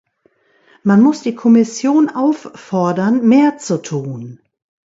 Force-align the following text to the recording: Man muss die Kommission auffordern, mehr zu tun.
Man 0.81 1.01
muss 1.03 1.21
die 1.21 1.35
Kommission 1.35 2.09
auffordern, 2.09 3.23
mehr 3.27 3.59
zu 3.59 3.77
tun. 3.79 4.41